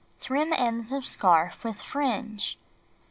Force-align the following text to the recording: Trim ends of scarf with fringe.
Trim 0.19 0.51
ends 0.51 0.91
of 0.91 1.05
scarf 1.05 1.63
with 1.63 1.79
fringe. 1.79 2.57